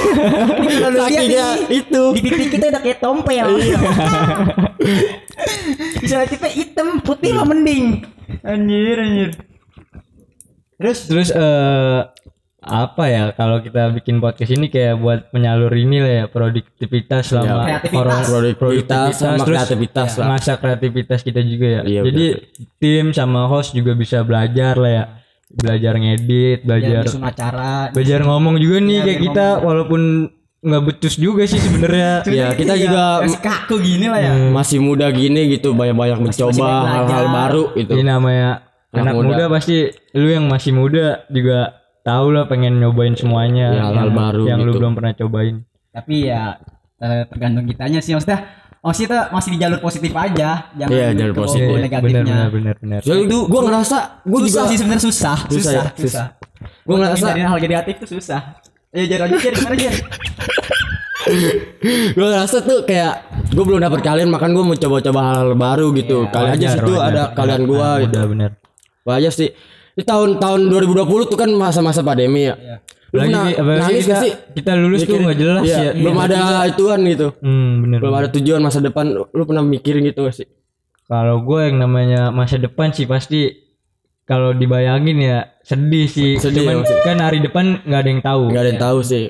Kakinya 0.94 1.46
itu. 1.67 2.02
Di 2.14 2.20
pipi 2.23 2.44
kita 2.55 2.70
udah 2.70 2.82
kayak 2.87 2.99
tompel. 3.02 3.49
Iya. 3.58 3.79
bisa 6.02 6.23
tipe 6.31 6.49
hitam 6.55 7.02
putih 7.02 7.34
mah 7.34 7.50
mending? 7.50 8.06
Anjir 8.46 8.96
anjir. 9.02 9.31
Terus? 10.79 10.99
Terus 11.11 11.29
eh 11.34 12.00
apa 12.62 13.04
ya 13.04 13.22
kalau 13.32 13.58
kita 13.58 13.90
bikin 13.90 14.16
podcast 14.16 14.50
ini 14.50 14.66
kayak 14.66 14.94
buat 14.96 15.20
menyalur 15.30 15.70
ini 15.70 15.98
lah 15.98 16.12
ya 16.14 16.24
produktivitas 16.26 17.28
selama 17.28 17.66
Kreativitas. 17.66 17.98
orang 17.98 18.20
Produktivitas 18.54 19.10
sama 19.12 19.34
terus 19.36 19.48
kreativitas 19.58 20.10
lah. 20.14 20.26
masa 20.28 20.52
kreativitas 20.56 21.20
kita 21.20 21.40
juga 21.40 21.66
ya. 21.68 21.80
Iya, 21.82 22.00
Jadi 22.04 22.26
tim 22.78 23.10
sama 23.10 23.44
host 23.44 23.72
juga 23.72 23.92
bisa 23.92 24.22
belajar 24.22 24.74
lah 24.74 24.92
ya. 24.92 25.04
Belajar 25.52 25.94
ngedit, 25.94 26.62
belajar 26.62 27.02
bikin 27.04 27.20
acara 27.20 27.90
belajar 27.90 28.20
ngomong 28.22 28.56
juga 28.56 28.76
nih 28.78 28.94
Iya, 28.94 29.02
kayak 29.04 29.20
kita 29.22 29.46
walaupun 29.60 30.02
nggak 30.58 30.82
becus 30.86 31.14
juga 31.16 31.42
sih 31.44 31.58
sebenarnya. 31.58 32.22
ya 32.32 32.54
kita 32.54 32.74
juga 32.74 33.20
Masih 33.20 33.42
kaku 33.42 33.74
gini 33.76 34.06
lah 34.06 34.20
ya 34.22 34.32
masih 34.48 34.78
muda 34.78 35.10
gini 35.10 35.50
gitu 35.50 35.74
banyak-banyak 35.74 36.18
mencoba 36.22 36.68
hal-hal 36.86 37.26
baru 37.28 37.64
gitu 37.74 37.90
Ini 37.92 38.06
namanya 38.06 38.70
Anak 38.88 39.02
anak 39.02 39.14
muda. 39.18 39.26
muda. 39.26 39.44
pasti 39.50 39.76
lu 40.12 40.28
yang 40.30 40.46
masih 40.46 40.70
muda 40.70 41.26
juga 41.26 41.81
tahu 42.02 42.26
lah 42.31 42.44
pengen 42.44 42.76
nyobain 42.76 43.12
semuanya 43.12 43.66
Ya, 43.70 43.82
hal-hal 43.84 44.08
yang, 44.08 44.16
baru 44.16 44.43
yang 44.44 44.58
lu 44.60 44.66
gitu. 44.69 44.78
belum 44.78 44.93
pernah 44.93 45.12
cobain. 45.14 45.56
tapi 45.88 46.26
ya 46.26 46.56
eh, 46.99 47.22
tergantung 47.26 47.64
kitanya 47.64 47.99
sih 47.99 48.12
maksudnya 48.12 48.43
oh 48.78 48.90
kita 48.90 49.28
masih 49.28 49.50
di 49.50 49.58
jalur 49.58 49.78
positif 49.78 50.10
aja 50.12 50.72
jangan 50.72 50.90
Iya, 50.90 51.08
jalur 51.12 51.32
ke 51.32 51.40
positif. 51.40 51.69
Iya, 51.69 51.78
negatifnya 51.81 52.10
benar 52.19 52.25
benar 52.25 52.49
benar 52.50 52.75
benar. 52.76 53.00
Jadi 53.02 53.22
gue 53.28 53.60
ngerasa 53.62 53.96
gue 54.22 54.38
susah 54.40 54.49
juga 54.49 54.60
sih 54.66 54.76
sebenarnya 54.76 55.04
susah 55.04 55.37
Susah 55.38 55.52
susah 55.52 55.72
ya, 55.72 55.82
susah, 55.84 56.02
susah. 56.02 56.26
Gua 56.82 56.96
ngerasa- 56.96 57.26
hindarin 57.28 57.46
hal 57.49 57.58
negatif 57.60 57.94
tuh 57.99 58.08
susah 58.12 58.40
ya 58.90 59.02
jangan 59.05 59.22
lanjut 59.25 59.38
Jer, 59.40 59.52
gimana 59.55 59.76
Jer? 59.76 59.94
gue 62.12 62.26
ngerasa 62.26 62.56
tuh 62.60 62.78
kayak 62.82 63.14
gue 63.48 63.64
belum 63.64 63.81
dapat 63.81 64.00
kalian 64.00 64.28
makan 64.28 64.50
gue 64.52 64.64
mau 64.64 64.75
coba-coba 64.75 65.20
hal-hal 65.25 65.55
baru 65.55 65.87
gitu 65.93 66.26
kali 66.28 66.48
aja 66.50 66.66
Wajar, 66.69 66.76
situ 66.76 66.93
ada 66.96 67.22
kalian 67.32 67.62
gue 67.62 67.78
Nah, 67.78 67.94
gitu 68.00 68.12
udah 68.12 68.26
benar. 68.26 68.50
Wah 69.02 69.14
aja 69.16 69.31
sih 69.31 69.50
di 69.92 70.02
tahun-tahun 70.02 70.60
2020 70.66 71.28
tuh 71.28 71.36
kan 71.36 71.50
masa-masa 71.52 72.00
pandemi 72.00 72.48
ya. 72.48 72.56
Lu 73.12 73.20
Lagi 73.20 73.52
pernah 73.52 73.76
nangis 73.76 74.08
kita, 74.08 74.10
gak 74.10 74.22
sih? 74.24 74.32
kita 74.56 74.70
lulus 74.72 75.00
tuh 75.00 75.04
Mikirin- 75.04 75.24
nggak 75.28 75.38
jelas 75.38 75.62
Iya, 75.62 75.76
ya. 75.76 75.90
belum 75.92 76.16
ada 76.16 76.38
ituan 76.64 77.00
gitu. 77.04 77.28
Hmm, 77.44 77.70
bener. 77.82 77.98
belum 78.00 78.14
ada 78.14 78.28
tujuan 78.32 78.60
masa 78.60 78.80
depan. 78.80 79.04
Lu 79.12 79.42
pernah 79.44 79.60
mikirin 79.60 80.00
gitu 80.02 80.24
gak 80.24 80.32
sih? 80.34 80.48
Kalau 81.04 81.44
gue 81.44 81.60
yang 81.62 81.76
namanya 81.76 82.32
masa 82.32 82.56
depan 82.56 82.88
sih 82.88 83.04
pasti 83.04 83.52
kalau 84.24 84.56
dibayangin 84.56 85.20
ya 85.20 85.38
sedih 85.60 86.08
sih. 86.08 86.40
Sedih 86.40 86.64
Cuman 86.64 86.88
ya, 86.88 86.96
kan 87.04 87.20
hari 87.20 87.44
depan 87.44 87.84
nggak 87.84 88.00
ada 88.00 88.08
yang 88.08 88.22
tahu. 88.24 88.42
nggak 88.48 88.62
ada 88.64 88.70
yang 88.72 88.80
tahu 88.80 88.98
sih. 89.04 89.24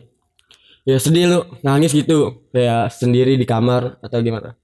Ya 0.82 0.96
sedih 1.02 1.24
lu 1.26 1.38
nangis 1.60 1.90
gitu. 1.90 2.46
Kayak 2.50 2.94
sendiri 2.94 3.34
di 3.34 3.42
kamar 3.42 3.98
atau 3.98 4.22
gimana? 4.22 4.54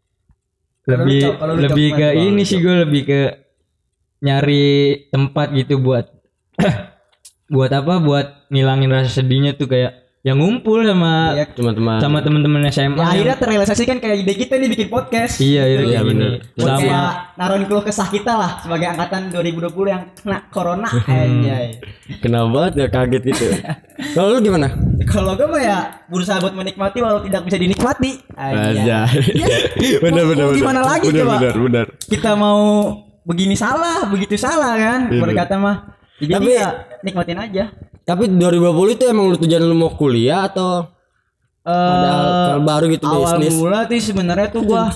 Lebih 0.86 1.20
lebih 1.58 1.88
ke 1.92 2.08
ini 2.14 2.42
sih 2.42 2.62
gue 2.62 2.86
lebih 2.86 3.02
ke 3.02 3.20
nyari 4.20 4.66
tempat 5.08 5.52
gitu 5.52 5.78
buat 5.78 6.06
buat 7.48 7.70
apa 7.70 7.94
buat 7.98 8.26
ngilangin 8.48 8.90
rasa 8.90 9.10
sedihnya 9.14 9.54
tuh 9.54 9.66
kayak 9.66 9.94
yang 10.20 10.34
ngumpul 10.36 10.82
sama 10.82 11.30
Iya. 11.32 11.46
teman-teman 11.48 11.96
sama 11.96 12.18
teman-teman 12.20 12.60
SMA 12.66 12.90
ya 12.90 12.98
yang- 12.98 13.06
akhirnya 13.08 13.36
terrealisasikan 13.38 13.96
kayak 13.96 14.16
ide 14.18 14.34
kita 14.36 14.58
nih 14.58 14.68
bikin 14.68 14.88
podcast 14.90 15.38
iya 15.38 15.62
iya, 15.64 15.80
Iya. 15.80 16.00
Buat 16.52 16.68
sama 16.76 17.00
naruhin 17.34 17.64
keluh 17.64 17.80
kesah 17.80 18.10
kita 18.10 18.34
lah 18.34 18.58
sebagai 18.58 18.90
angkatan 18.90 19.30
2020 19.30 19.72
yang 19.88 20.02
kena 20.12 20.42
corona 20.50 20.90
anjay. 21.08 21.78
kenapa 22.18 22.46
banget 22.50 22.72
ya 22.74 22.86
kaget 22.90 23.22
gitu 23.24 23.44
kalau 24.12 24.28
lu 24.34 24.40
gimana 24.42 24.68
Kalau 25.06 25.32
gue 25.32 25.46
mah 25.46 25.62
ya 25.62 25.78
berusaha 26.04 26.36
buat 26.36 26.52
menikmati 26.52 26.98
walau 26.98 27.22
tidak 27.22 27.46
bisa 27.46 27.56
dinikmati. 27.56 28.10
Anjay. 28.34 28.84
aja 28.84 28.98
Ya, 29.32 29.48
bener 30.04 30.24
gimana 30.52 30.82
lagi 30.84 31.08
bener, 31.08 31.24
coba? 31.24 31.34
bener 31.38 31.54
bener 31.56 31.86
Kita 32.04 32.34
mau 32.34 32.60
begini 33.28 33.52
salah, 33.54 34.08
begitu 34.08 34.34
salah 34.34 34.72
kan? 34.74 35.00
Iya, 35.06 35.20
Berkata 35.20 35.54
mah. 35.54 35.76
Jadi 36.16 36.32
Tapi- 36.32 36.56
ya 36.56 36.68
nikmatin 36.98 37.38
aja. 37.38 37.64
tapi 38.02 38.24
2020 38.26 38.64
itu 38.90 39.04
emang 39.04 39.28
lu 39.28 39.36
tujuan 39.36 39.60
lu 39.60 39.76
mau 39.76 39.92
kuliah 39.92 40.48
atau 40.48 40.88
ada 41.62 42.08
hal, 42.08 42.28
hal 42.50 42.60
baru 42.64 42.84
gitu 42.88 43.04
Eh, 43.04 43.12
awal 43.12 43.36
bisnis 43.36 43.54
mula 43.54 43.78
tuh 43.84 44.00
sebenarnya 44.00 44.48
tuh 44.48 44.62
gua 44.64 44.88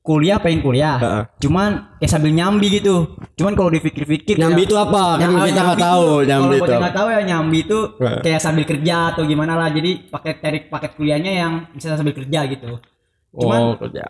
kuliah 0.00 0.40
pengen 0.40 0.64
kuliah. 0.64 0.96
Heeh. 0.96 1.22
Cuman 1.38 2.00
kayak 2.00 2.08
sambil 2.08 2.32
nyambi 2.32 2.72
gitu. 2.72 3.12
Cuman 3.36 3.52
kalau 3.52 3.68
dipikir-pikir 3.68 4.34
nyambi 4.34 4.64
kayak- 4.64 4.72
itu 4.72 4.76
apa 4.80 5.04
kan 5.14 5.28
Ya, 5.28 5.44
kita 5.44 5.52
nggak 5.52 5.52
nyambi 5.52 5.84
tahu 5.84 6.06
nyambi 6.24 6.48
kalau 6.48 6.56
itu 6.56 6.64
apa. 6.64 6.80
nggak 6.80 6.94
tahu 6.96 7.06
ya 7.06 7.20
nyambi 7.22 7.58
itu 7.60 7.78
kayak 8.24 8.40
sambil 8.40 8.64
kerja 8.64 8.96
atau 9.12 9.22
gimana 9.22 9.52
lah 9.54 9.68
jadi 9.68 9.90
paket 10.08 10.36
cari 10.40 10.58
paket 10.66 10.90
kuliahnya 10.96 11.32
yang 11.36 11.52
bisa 11.70 11.92
sambil 11.92 12.16
kerja 12.16 12.40
gitu 12.48 12.80
cuman 13.30 13.60
oh 13.62 13.74
kerja 13.76 14.08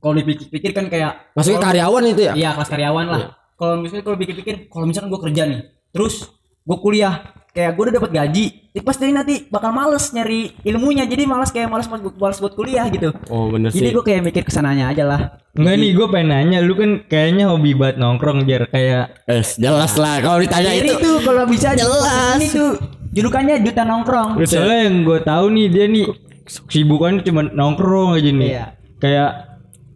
kalau 0.00 0.14
dipikir-pikir 0.16 0.70
kan 0.72 0.88
kayak 0.88 1.30
maksudnya 1.36 1.60
karyawan 1.60 2.02
itu 2.08 2.22
ya? 2.26 2.32
Iya 2.34 2.50
kelas 2.56 2.70
karyawan 2.72 3.06
lah. 3.06 3.20
Kalau 3.60 3.74
misalnya 3.76 4.04
kalau 4.08 4.16
pikir-pikir 4.16 4.54
kalau 4.72 4.84
misalkan 4.88 5.12
gue 5.12 5.20
kerja 5.20 5.42
nih 5.44 5.60
terus 5.92 6.32
gue 6.64 6.78
kuliah 6.80 7.34
kayak 7.50 7.74
gue 7.74 7.82
udah 7.82 7.94
dapat 7.98 8.10
gaji 8.14 8.46
ya 8.70 8.80
pasti 8.86 9.10
nanti 9.10 9.50
bakal 9.50 9.74
males 9.74 10.14
nyari 10.14 10.54
ilmunya 10.62 11.02
jadi 11.02 11.26
malas 11.26 11.50
kayak 11.50 11.66
malas 11.66 11.90
buat 11.90 12.14
malas 12.14 12.38
buat 12.38 12.54
kuliah 12.54 12.86
gitu. 12.94 13.10
Oh 13.26 13.50
bener 13.50 13.74
jadi 13.74 13.90
sih. 13.90 13.94
gue 13.98 14.04
kayak 14.06 14.22
mikir 14.22 14.42
ke 14.46 14.52
sananya 14.54 14.94
aja 14.94 15.02
lah. 15.02 15.20
Enggak 15.58 15.76
nih 15.82 15.90
gue 15.98 16.06
pengen 16.06 16.28
nanya 16.30 16.58
lu 16.62 16.78
kan 16.78 17.02
kayaknya 17.10 17.50
hobi 17.50 17.74
banget 17.74 17.98
nongkrong 17.98 18.46
jar 18.46 18.70
kayak 18.70 19.18
eh 19.26 19.42
jelas 19.58 19.98
lah 19.98 20.22
kalau 20.22 20.38
ditanya 20.38 20.72
itu. 20.78 20.94
tuh 20.94 21.18
kalau 21.26 21.44
bisa 21.50 21.74
jelas. 21.74 22.38
ini 22.38 22.46
tuh 22.54 22.70
julukannya 23.10 23.54
juta 23.66 23.82
nongkrong. 23.82 24.38
Soalnya 24.46 24.78
yang 24.86 24.96
gue 25.02 25.18
tahu 25.26 25.44
nih 25.50 25.66
dia 25.66 25.86
nih 25.90 26.06
sibukannya 26.46 27.26
cuma 27.26 27.42
nongkrong 27.50 28.14
aja 28.14 28.30
nih. 28.30 28.50
Iya. 28.54 28.66
kayak 29.00 29.30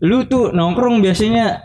lu 0.01 0.25
tuh 0.25 0.51
nongkrong 0.51 0.99
biasanya 0.99 1.63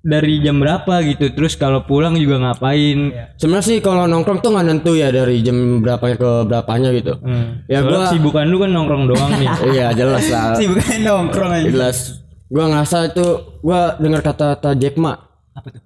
dari 0.00 0.40
jam 0.40 0.56
berapa 0.56 1.04
gitu? 1.04 1.28
Terus 1.30 1.54
kalau 1.54 1.84
pulang 1.84 2.16
juga 2.16 2.40
ngapain? 2.40 3.12
Sebenarnya 3.36 3.66
sih 3.66 3.78
kalau 3.78 4.04
nongkrong 4.04 4.40
tuh 4.40 4.50
nggak 4.50 4.64
nentu 4.64 4.92
ya 4.92 5.08
dari 5.08 5.38
jam 5.40 5.54
berapa 5.78 6.16
ke 6.16 6.30
berapanya 6.44 6.88
gitu. 6.90 7.20
Hmm. 7.20 7.62
Ya, 7.66 7.80
Soalnya 7.80 7.98
gua- 8.00 8.10
sibukan 8.10 8.44
lu 8.46 8.56
kan 8.58 8.70
nongkrong 8.70 9.04
doang 9.06 9.30
nih. 9.36 9.48
Iya 9.76 9.86
jelas 9.92 10.24
lah. 10.26 10.56
Sih 10.56 10.66
bukan 10.66 10.98
nongkrong 11.00 11.50
aja. 11.52 11.68
Jelas. 11.68 11.98
Gua 12.48 12.64
ngerasa 12.66 13.12
itu 13.12 13.26
gua 13.60 13.94
dengar 13.96 14.20
kata-kata 14.20 14.72
Jack 14.74 14.96
Ma. 14.96 15.14
Apa 15.52 15.68
tuh? 15.68 15.82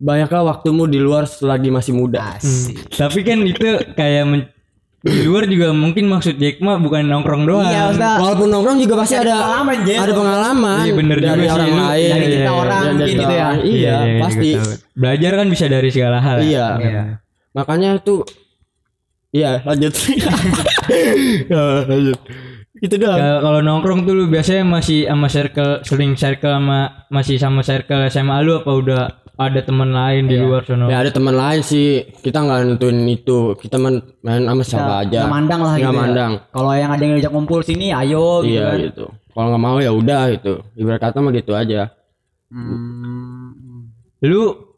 banyaklah 0.00 0.48
waktumu 0.48 0.88
di 0.88 0.96
luar 0.96 1.28
selagi 1.28 1.68
masih 1.68 1.92
muda. 1.92 2.34
Asik. 2.34 2.88
Tapi 2.88 3.20
kan 3.20 3.36
itu 3.44 3.60
kayak 3.92 4.24
men- 4.24 4.48
di 5.00 5.22
luar 5.22 5.44
juga 5.44 5.72
mungkin 5.72 6.04
maksud 6.06 6.36
Jack 6.36 6.60
mah 6.60 6.76
bukan 6.76 7.02
nongkrong 7.02 7.42
doang. 7.42 7.64
Iya, 7.64 7.88
walaupun 8.16 8.48
nongkrong 8.48 8.78
juga 8.78 8.94
pasti 8.98 9.16
Ada 9.16 9.24
ada 9.24 9.34
pengalaman, 9.34 9.76
ada 9.80 10.12
pengalaman 10.12 10.82
Iya, 10.82 10.92
bener 10.94 11.16
dari 11.18 11.28
juga 11.30 11.40
sih, 11.40 11.50
orang 11.50 11.68
lu- 11.70 11.80
lain 11.80 12.10
dari 12.10 12.26
kita 12.26 12.36
Iya, 12.36 12.52
orang 12.52 12.82
mungkin 12.84 13.00
kita 13.00 13.08
gitu 13.10 13.24
ya. 13.30 13.40
orang. 13.42 13.56
iya, 13.62 13.96
juga 13.96 14.20
pasti 14.20 14.48
tahu. 14.52 14.70
Belajar 14.94 15.32
kan 15.34 15.46
bisa 15.48 15.64
dari 15.66 15.88
segala 15.88 16.18
hal. 16.18 16.38
ya. 16.38 16.66
iya 16.76 17.02
makanya 17.50 17.90
tuh 17.98 18.20
iya 19.30 19.50
lanjut 19.60 19.92
Ya, 21.46 21.62
lanjut 21.84 22.18
itu 22.76 22.94
doang 22.96 23.14
Kalau 23.14 23.38
kalau 23.40 23.60
nongkrong 23.60 24.00
tuh 24.02 24.14
lu 24.14 24.24
biasanya 24.26 24.64
masih 24.64 25.04
sama 25.04 25.26
circle 25.26 25.72
sering 25.82 26.12
circle 26.14 26.50
sama 26.50 26.78
masih 27.08 27.36
sama 27.36 27.60
circle 27.60 28.04
SMA 28.06 28.36
lu 28.40 28.56
apa 28.56 28.70
udah 28.70 29.02
ada 29.40 29.60
teman 29.60 29.88
lain 29.88 30.22
di 30.26 30.36
luar 30.36 30.60
sono? 30.62 30.84
ya 30.84 31.00
ada 31.00 31.08
teman 31.08 31.32
lain 31.32 31.60
sih 31.60 31.88
kita 32.14 32.38
nggak 32.38 32.58
nentuin 32.66 32.98
itu 33.06 33.56
kita 33.56 33.76
main 33.76 33.96
main 34.20 34.44
sama 34.44 34.60
siapa 34.62 34.92
aja 35.00 35.20
Nggak 35.22 35.32
mandang 35.32 35.60
lah 35.60 35.72
Nggak 35.72 35.80
gitu. 35.82 35.88
ya. 35.90 36.02
mandang 36.02 36.32
Kalau 36.50 36.70
yang 36.74 36.90
ada 36.90 37.00
yang 37.00 37.12
ngajak 37.14 37.32
ngumpul 37.32 37.60
sini, 37.60 37.86
ayo 37.90 38.24
gitu 38.40 38.52
iya 38.52 38.66
kan. 38.68 38.78
gitu 38.82 39.04
kalau 39.30 39.46
nggak 39.48 39.62
mau 39.62 39.78
ya 39.78 39.90
udah 39.90 40.22
gitu 40.30 40.52
ibarat 40.74 41.00
kata 41.00 41.18
mah 41.18 41.32
gitu 41.32 41.52
aja 41.54 41.88
Hmm. 42.50 43.86
Lu 44.20 44.74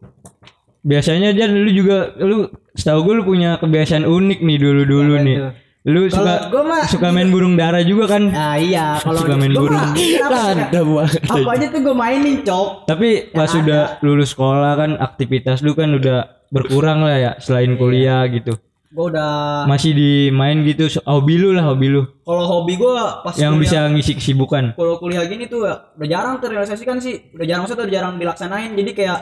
biasanya 0.82 1.32
Jan 1.32 1.56
lu 1.56 1.70
juga 1.70 2.12
lu 2.18 2.44
setahu 2.72 3.00
gue 3.02 3.14
lu 3.14 3.24
punya 3.24 3.56
kebiasaan 3.56 4.04
unik 4.04 4.40
nih 4.40 4.58
dulu-dulu 4.58 5.14
nih. 5.18 5.36
itu? 5.36 5.48
Lu 5.82 6.06
suka 6.06 6.46
gua 6.46 6.62
mah- 6.62 6.86
suka 6.86 7.10
main 7.10 7.26
burung 7.26 7.54
dara 7.54 7.82
juga 7.82 8.06
kan? 8.08 8.22
Nah 8.24 8.54
iya, 8.54 9.02
kalau 9.02 9.18
Suka 9.18 9.34
main 9.34 9.50
gua 9.50 9.62
burung. 9.62 9.82
mah, 9.82 9.90
kenapa 9.90 10.30
suka- 10.30 10.62
ada 10.62 10.80
banget 10.80 11.20
apa 11.26 11.50
aja 11.50 11.66
tuh 11.68 11.80
gue 11.80 11.94
mainin 11.96 12.36
cok. 12.40 12.68
Tapi 12.86 13.08
pas 13.28 13.48
sudah 13.48 13.82
lulus 13.98 14.30
sekolah 14.30 14.72
kan 14.76 14.90
aktivitas 14.96 15.58
lu 15.60 15.72
kan 15.72 15.90
udah 15.90 16.18
berkurang 16.48 17.02
lah 17.02 17.16
ya 17.16 17.32
selain 17.36 17.74
kuliah 17.74 18.22
gitu. 18.26 18.54
Gue 18.88 19.08
udah 19.08 19.64
Masih 19.64 19.90
di 19.90 20.10
main 20.28 20.62
gitu 20.62 20.84
hobi 21.02 21.34
lu 21.34 21.50
lah 21.50 21.64
hobi 21.66 21.88
lu 21.88 22.04
kalau 22.22 22.44
hobi 22.46 22.76
gue 22.76 22.92
pas 23.24 23.32
yang 23.34 23.56
kuliah- 23.56 23.88
bisa 23.88 23.88
ngisi 23.88 24.12
kesibukan. 24.14 24.64
kalau 24.72 25.00
kuliah 25.00 25.24
gini 25.24 25.48
tuh 25.48 25.64
ya, 25.64 25.80
udah 25.92 26.06
jarang 26.06 26.36
terrealisasikan 26.38 27.00
sih 27.00 27.32
udah 27.32 27.42
jarang 27.42 27.64
maksudnya 27.64 27.82
udah 27.82 27.94
jarang 27.94 28.12
dilaksanain 28.16 28.70
jadi 28.72 28.90
kayak 28.92 29.18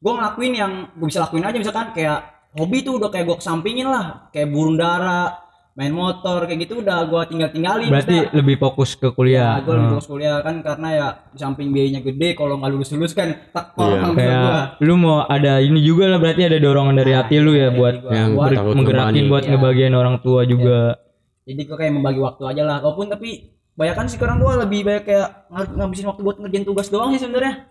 gue 0.00 0.12
ngelakuin 0.12 0.52
yang 0.56 0.72
gue 0.90 1.06
bisa 1.06 1.20
lakuin 1.20 1.44
aja 1.44 1.54
misalkan 1.54 1.92
kayak 1.92 2.24
hobi 2.52 2.80
tuh 2.80 2.96
udah 2.96 3.06
kayak 3.06 3.28
gue 3.28 3.36
kesampingin 3.36 3.84
lah 3.86 4.26
kayak 4.28 4.48
burung 4.48 4.74
dara 4.74 5.41
main 5.72 5.88
motor 5.90 6.44
kayak 6.44 6.60
gitu 6.62 6.84
udah 6.84 7.00
gue 7.02 7.22
tinggal 7.26 7.48
tinggalin 7.48 7.88
Berarti 7.88 8.28
lebih 8.30 8.56
fokus 8.56 8.92
ke 8.92 9.08
kuliah. 9.08 9.56
gue 9.58 9.72
lebih 9.72 9.88
fokus 9.94 10.04
kuliah 10.06 10.38
kan 10.38 10.60
karena 10.60 10.88
ya 10.90 11.06
di 11.26 11.38
samping 11.38 11.68
biayanya 11.68 12.00
gede 12.02 12.34
kalau 12.34 12.56
nggak 12.56 12.70
lulus 12.70 12.92
lulus 12.92 13.12
kan 13.12 13.32
tak 13.48 13.72
Iya, 13.74 14.04
kayak 14.06 14.36
gua. 14.38 14.62
lu 14.78 14.94
mau 14.94 15.24
ada 15.24 15.58
ini 15.58 15.80
juga 15.80 16.06
lah 16.06 16.18
berarti 16.18 16.44
ada 16.44 16.58
dorongan 16.58 16.92
dari 16.94 17.12
hati 17.12 17.36
lu 17.36 17.52
ya 17.52 17.70
buat 17.70 18.04
Yang 18.04 18.30
ber- 18.34 18.52
takut 18.54 18.74
menggerakin 18.74 19.24
buat 19.26 19.42
Iya. 19.42 19.50
ngebagian 19.50 19.92
orang 19.92 20.16
tua 20.18 20.44
juga. 20.44 21.00
jadi 21.42 21.60
gue 21.60 21.74
kayak 21.74 21.92
membagi 21.92 22.20
waktu 22.20 22.42
aja 22.46 22.62
lah 22.62 22.76
walaupun 22.78 23.08
tapi 23.08 23.28
banyak 23.72 23.94
kan 23.94 24.06
sekarang 24.06 24.36
gue 24.38 24.52
lebih 24.58 24.80
banyak 24.84 25.04
kayak 25.04 25.28
ng- 25.48 25.72
ngabisin 25.74 26.06
waktu 26.06 26.20
buat 26.20 26.36
ngerjain 26.36 26.62
tugas 26.62 26.86
doang 26.86 27.10
sih 27.10 27.18
sebenarnya 27.18 27.66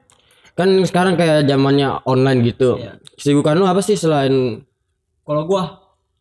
kan 0.52 0.68
sekarang 0.82 1.14
kayak 1.14 1.46
zamannya 1.46 2.02
online 2.04 2.42
gitu 2.44 2.76
Iya. 2.76 2.98
kesibukan 3.14 3.54
lu 3.54 3.64
apa 3.64 3.80
sih 3.80 3.94
selain 3.94 4.66
kalau 5.22 5.46
gue 5.46 5.62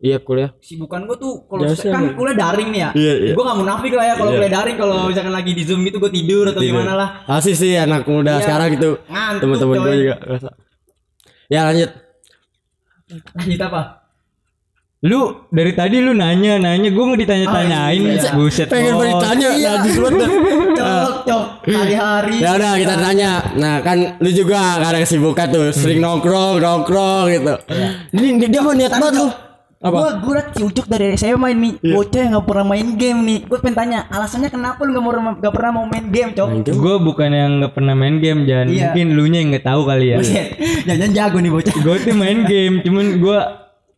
iya 0.00 0.16
kuliah. 0.19 0.50
Kesibukan 0.57 1.04
gue 1.04 1.16
tuh 1.21 1.45
kalau 1.45 1.69
kan 1.69 2.04
kuliah 2.16 2.37
daring 2.37 2.69
nih 2.73 2.80
ya. 2.80 2.90
Iya, 2.97 3.12
iya. 3.21 3.33
gue 3.37 3.45
gak 3.45 3.59
munafik 3.61 3.92
lah 3.92 4.04
ya 4.09 4.14
kalau 4.16 4.30
Iya. 4.33 4.38
kuliah 4.40 4.52
daring. 4.57 4.76
Kalau 4.80 4.97
misalkan 5.07 5.35
lagi 5.37 5.52
di 5.52 5.62
zoom 5.69 5.80
gitu 5.85 5.97
gue 6.00 6.12
tidur 6.12 6.45
atau 6.49 6.61
gimana 6.64 6.92
lah. 6.97 7.09
Asli 7.28 7.52
sih 7.52 7.76
anak 7.76 8.09
muda 8.09 8.40
Iya. 8.40 8.42
sekarang 8.49 8.69
gitu 8.75 8.90
Ngantuk, 9.07 9.40
teman-teman 9.45 9.76
gue 9.85 9.95
juga 10.00 10.14
ya 11.52 11.61
lanjut. 11.69 11.90
Lanjut 13.37 13.61
apa? 13.61 13.83
Lu 15.00 15.49
dari 15.49 15.73
tadi 15.73 15.97
lu 16.00 16.12
nanya 16.12 16.61
nanya. 16.61 16.88
Gue 16.92 17.04
nggak 17.04 17.21
ditanya-tanyain. 17.25 18.00
Oh, 18.00 18.12
iya. 18.16 18.30
buset. 18.37 18.69
pengen 18.69 18.95
bos. 18.97 19.04
bertanya 19.04 19.49
Iya. 19.57 19.73
banget 19.80 20.28
cok 20.76 21.14
cok. 21.28 21.45
Hari-hari. 21.69 22.35
Ya 22.40 22.50
udah 22.57 22.73
kita 22.76 22.95
tanya. 23.00 23.30
Nah 23.57 23.75
kan 23.85 24.16
lu 24.21 24.30
juga 24.33 24.80
gak 24.80 24.97
ada 24.97 25.00
kesibukan 25.00 25.47
tuh 25.49 25.64
sering 25.73 26.00
nongkrong 26.00 26.61
nongkrong 26.61 27.33
gitu. 27.33 27.54
Ini 28.16 28.49
dia 28.49 28.61
mah 28.64 28.75
niat 28.76 28.92
banget 28.97 29.14
lu 29.21 29.28
apa? 29.80 29.96
Gue 29.96 30.08
gue 30.20 30.32
udah 30.37 30.46
ciucuk 30.52 30.87
dari 30.87 31.16
SMA 31.16 31.56
nih 31.56 31.72
Iya. 31.80 31.94
Bocah 31.96 32.20
yang 32.20 32.32
gak 32.37 32.46
pernah 32.52 32.66
main 32.68 32.88
game 33.00 33.20
nih 33.25 33.38
Gue 33.49 33.58
pengen 33.64 33.76
tanya 33.80 33.99
Alasannya 34.12 34.52
kenapa 34.52 34.84
lu 34.84 34.92
gak, 34.92 35.00
mau, 35.00 35.12
gak 35.40 35.52
pernah 35.56 35.70
mau 35.72 35.84
main 35.88 36.04
game 36.12 36.30
cok? 36.37 36.49
Main 36.52 36.62
game? 36.68 36.76
Gue 36.76 36.94
bukan 37.00 37.30
yang 37.32 37.50
nggak 37.64 37.72
pernah 37.72 37.94
main 37.96 38.16
game 38.20 38.44
dan 38.44 38.68
Iya. 38.68 38.92
mungkin 38.92 39.06
lu 39.16 39.25
nya 39.32 39.38
yang 39.40 39.49
nggak 39.56 39.64
tahu 39.64 39.80
kali 39.88 40.06
ya. 40.12 40.16
Buset 40.20 40.49
Jangan 40.84 41.10
jago 41.16 41.38
nih 41.40 41.52
bocah. 41.56 41.75
Gue 41.80 41.96
tuh 42.04 42.12
main 42.12 42.38
game 42.44 42.75
cuman 42.84 43.06
gue 43.25 43.38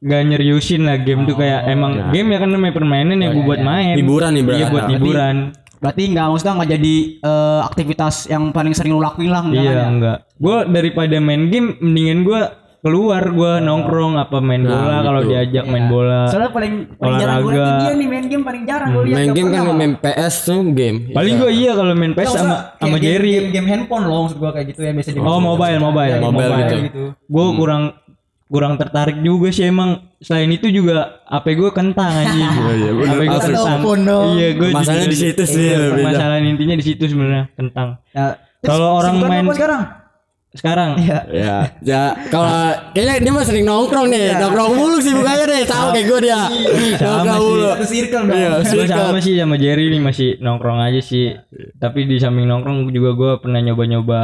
gak 0.03 0.23
nyeriusin 0.23 0.83
lah 0.87 0.99
game 1.03 1.27
tuh 1.27 1.35
kayak 1.35 1.67
emang 1.67 2.15
game 2.15 2.31
ya 2.31 2.39
kan 2.39 2.51
namanya 2.51 2.75
permainan 2.75 3.19
yang 3.19 3.35
gue 3.35 3.43
buat 3.43 3.63
main. 3.63 3.99
Hiburan 3.99 4.31
nih, 4.39 4.43
iya 4.55 4.67
buat 4.71 4.87
hiburan. 4.87 5.37
Berarti 5.83 6.03
gak 6.15 6.27
maksudnya 6.31 6.55
gak 6.63 6.71
jadi 6.79 6.95
eh, 7.19 7.61
aktivitas 7.67 8.15
yang 8.31 8.55
paling 8.55 8.71
sering 8.71 8.95
lu 8.95 9.03
lakuin 9.03 9.35
lah 9.35 9.43
enggak 9.43 9.59
kan 9.59 9.67
iya 9.67 9.75
ya? 9.75 9.87
enggak. 9.91 10.19
Gue 10.39 10.57
daripada 10.71 11.17
main 11.19 11.51
game 11.51 11.75
mendingan 11.83 12.23
gue 12.23 12.41
keluar 12.83 13.23
gue 13.23 13.53
nongkrong 13.63 14.19
apa 14.19 14.43
main 14.43 14.67
bola 14.67 15.07
kalau 15.07 15.23
gitu. 15.23 15.31
diajak 15.31 15.65
main 15.71 15.87
bola. 15.87 16.27
Soalnya 16.27 16.51
paling, 16.51 16.75
paling 16.99 17.15
jarang 17.15 17.39
gue 17.41 17.53
dia 17.55 17.95
nih 17.95 18.09
main 18.11 18.25
game 18.27 18.43
paling 18.43 18.63
jarang 18.67 18.89
gue 18.91 19.03
lihat 19.07 19.17
main 19.17 19.29
game 19.31 19.49
kan 19.49 19.63
main 19.71 19.93
PS 19.95 20.35
tuh 20.43 20.61
game. 20.75 20.99
Paling 21.15 21.35
gue 21.39 21.51
iya 21.55 21.73
kalau 21.79 21.95
main 21.95 22.11
maksudnya 22.11 22.43
sama 22.43 22.57
sama 22.83 22.97
Jerry. 22.99 23.31
game, 23.39 23.49
game 23.55 23.69
handphone 23.71 24.05
loh 24.11 24.27
maksud 24.27 24.43
gue 24.43 24.51
kayak 24.51 24.67
gitu 24.75 24.81
ya 24.83 24.91
biasa 24.91 25.11
di 25.15 25.19
oh 25.23 25.39
mobile. 25.39 25.79
mobile 25.79 26.19
Mobile. 26.19 26.53
Gitu. 26.83 27.05
gue 27.15 27.47
kurang 27.55 27.83
kurang 28.51 28.75
tertarik 28.77 29.17
juga 29.23 29.49
sih 29.55 29.71
emang. 29.71 30.11
Selain 30.19 30.51
itu 30.51 30.67
juga 30.67 31.23
HP 31.27 31.47
gue 31.55 31.71
kentang 31.71 32.11
anjing. 32.11 32.51
Iya, 32.83 32.91
bener. 32.99 33.07
HP 33.09 33.21
gue 33.23 33.41
kentang. 33.47 33.79
Iya 34.35 34.49
gue 34.59 34.69
Masalahnya 34.75 35.07
di 35.07 35.19
situ 35.23 35.43
sih 35.47 35.67
dah. 35.71 36.03
masalah 36.03 36.37
intinya 36.43 36.75
di 36.75 36.85
situ 36.85 37.05
sebenarnya 37.07 37.47
kentang. 37.55 38.03
Ya, 38.11 38.43
Kalau 38.59 38.99
orang 38.99 39.23
main- 39.23 39.47
sekarang? 39.55 40.02
Sekarang 40.53 41.01
Iya. 41.01 41.19
ya 41.33 41.57
ya 41.81 42.03
kalau 42.29 42.53
kayaknya 42.93 43.15
dia 43.21 43.33
mah 43.33 43.41
sering 43.43 43.65
nongkrong 43.65 44.07
nih 44.07 44.37
nongkrong 44.37 44.71
mulu 44.73 45.01
sih 45.01 45.11
bukannya 45.11 45.45
deh 45.47 45.63
tahu 45.65 45.87
kayak 45.91 46.07
gue 46.07 46.19
dia 46.23 46.41
nongkrong 46.99 47.25
sih. 47.35 47.41
mulu 47.43 47.69
circle 47.83 48.23
dong. 48.23 48.37
Iya, 48.37 48.49
Gue 48.63 48.85
sama 48.87 49.19
sih 49.19 49.35
sama 49.35 49.57
Jerry 49.57 49.87
nih 49.89 50.01
masih 50.01 50.29
nongkrong 50.39 50.79
aja 50.79 51.01
sih. 51.01 51.33
Tapi 51.75 52.05
di 52.05 52.17
samping 52.17 52.45
nongkrong 52.45 52.85
juga 52.89 53.11
gue 53.13 53.33
pernah 53.39 53.61
nyoba-nyoba 53.61 54.21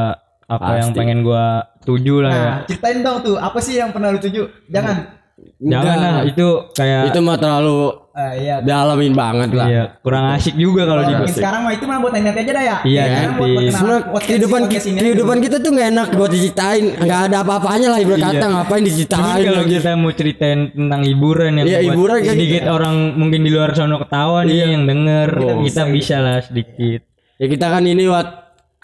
apa 0.46 0.70
yang 0.76 0.92
Pasti. 0.92 0.98
pengen 0.98 1.18
gue 1.20 1.44
tuju 1.82 2.14
lah 2.20 2.32
ya. 2.32 2.44
Nah, 2.44 2.58
ceritain 2.64 2.98
dong 3.00 3.18
tuh 3.20 3.36
apa 3.36 3.58
sih 3.58 3.76
yang 3.76 3.90
pernah 3.90 4.08
lu 4.08 4.18
tuju? 4.18 4.48
Jangan. 4.68 5.17
Jangan 5.58 5.96
lah 5.96 6.14
itu 6.22 6.46
kayak 6.72 7.02
itu 7.08 7.18
mah 7.18 7.36
terlalu 7.36 7.78
Eh, 8.12 8.34
iya. 8.42 8.58
dalamin 8.58 9.14
banget 9.14 9.54
lah 9.54 9.66
iya, 9.66 9.84
kurang 10.02 10.34
asik 10.34 10.58
juga 10.58 10.82
kalau 10.82 11.06
di 11.06 11.14
sekarang 11.30 11.62
mah 11.62 11.70
itu 11.70 11.86
mah 11.86 12.02
buat 12.02 12.10
nanti 12.10 12.26
aja 12.34 12.50
dah 12.50 12.64
ya. 12.66 12.76
Iya, 12.82 13.02
nanti. 13.06 13.38
buat 13.38 13.70
Sebenarnya 13.70 14.02
kehidupan 14.18 14.60
kehidupan 14.66 15.36
kita 15.38 15.56
tuh 15.58 15.70
nggak 15.70 15.88
enak 15.88 16.08
buat 16.12 16.26
diceritain 16.26 16.98
nggak 16.98 17.20
ada 17.30 17.36
apa-apanya 17.40 17.94
lah 17.94 17.98
ibarat 18.02 18.18
kata 18.20 18.34
Iya. 18.34 18.46
ngapain 18.50 18.74
Cuman 18.74 18.88
diceritain 18.90 19.42
kalau 19.44 19.64
kita 19.64 19.90
mau 19.94 20.10
ceritain 20.10 20.60
tentang 20.68 21.00
hiburan 21.04 21.50
yang 21.54 21.66
Iya, 21.66 21.78
buat 21.78 21.86
hiburan 21.86 22.18
kan 22.18 22.32
sedikit 22.34 22.62
orang 22.66 22.96
mungkin 23.14 23.40
di 23.40 23.50
luar 23.50 23.70
sono 23.72 23.96
ketawa 24.00 24.38
nih 24.42 24.50
Iya. 24.52 24.66
yang 24.68 24.82
denger 24.84 25.28
Oh. 25.38 25.62
kita 25.62 25.82
bisa 25.88 26.16
lah 26.18 26.36
sedikit. 26.40 27.00
ya 27.38 27.46
kita 27.46 27.66
kan 27.68 27.82
ini 27.82 28.02
buat 28.04 28.28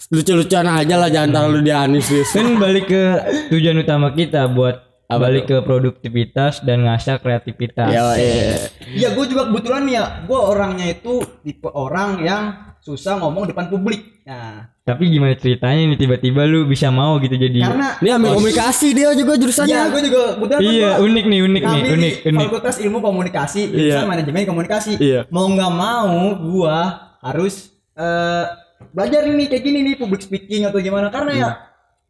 lucu-lucuan 0.05 0.67
aja 0.69 0.95
lah 0.95 1.07
jangan 1.07 1.29
terlalu 1.33 1.59
dianis. 1.61 2.07
Kan 2.29 2.55
balik 2.55 2.87
ke 2.87 3.03
tujuan 3.47 3.75
utama 3.77 4.11
kita 4.11 4.47
buat 4.47 4.84
balik 5.07 5.45
ke 5.45 5.57
produktivitas 5.61 6.65
dan 6.65 6.81
ngasah 6.85 7.21
kreativitas. 7.21 7.93
ya 7.93 8.03
iya. 8.17 8.57
Iya, 8.85 9.07
gue 9.13 9.25
juga 9.29 9.45
kebetulan 9.49 9.81
nih 9.85 9.93
ya, 9.97 10.03
gue 10.25 10.39
orangnya 10.39 10.85
itu 10.89 11.21
tipe 11.45 11.69
orang 11.69 12.25
yang 12.25 12.43
susah 12.81 13.17
ngomong 13.17 13.49
depan 13.49 13.69
publik. 13.69 14.25
Nah, 14.25 14.73
Tapi 14.81 15.09
gimana 15.09 15.33
ceritanya 15.33 15.81
nih 15.89 15.97
tiba-tiba 15.97 16.45
lu 16.45 16.65
bisa 16.65 16.89
mau 16.89 17.17
gitu 17.17 17.33
jadi 17.33 17.57
karena 17.61 17.97
ini 18.01 18.09
ambil 18.09 18.37
komunikasi 18.37 18.93
dia 18.93 19.13
juga 19.13 19.33
jurusannya 19.37 19.73
Iya, 19.73 19.89
gue 19.89 20.01
juga 20.05 20.21
kebetulan 20.37 20.61
Iya, 20.61 20.89
gua 20.93 21.05
unik 21.05 21.25
nih, 21.25 21.39
unik 21.41 21.63
nih, 21.65 21.81
unik, 21.93 22.13
di 22.21 22.29
unik. 22.29 22.45
Fakultas 22.49 22.75
Ilmu 22.81 22.99
Komunikasi, 23.01 23.61
Iya. 23.65 23.73
jurusan 23.73 24.09
manajemen 24.09 24.45
komunikasi. 24.45 24.91
Iya. 24.97 25.19
Mau 25.29 25.45
nggak 25.49 25.73
mau, 25.73 26.13
gua 26.41 26.77
harus 27.21 27.73
eh, 27.93 28.45
belajar 28.93 29.25
ini 29.25 29.45
kayak 29.49 29.63
gini 29.65 29.79
nih 29.81 29.95
public 29.97 30.21
speaking 30.21 30.69
atau 30.69 30.77
gimana 30.77 31.09
karena 31.09 31.31
ya 31.33 31.49